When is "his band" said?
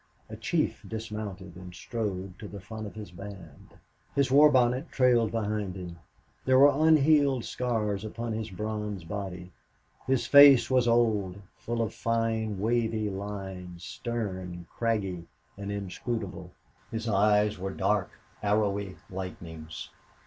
2.95-3.75